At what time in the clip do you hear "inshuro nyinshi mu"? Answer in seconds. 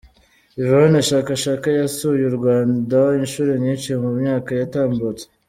3.21-4.09